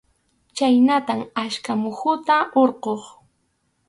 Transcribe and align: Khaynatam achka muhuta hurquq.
Khaynatam 0.59 1.21
achka 1.43 1.71
muhuta 1.81 2.37
hurquq. 2.53 3.03